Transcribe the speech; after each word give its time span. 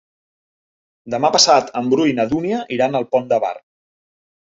Demà 1.13 1.29
passat 1.35 1.69
en 1.81 1.91
Bru 1.91 2.07
i 2.11 2.15
na 2.21 2.25
Dúnia 2.31 2.63
iran 2.79 2.99
al 3.01 3.07
Pont 3.13 3.29
de 3.35 3.39
Bar. 3.45 3.53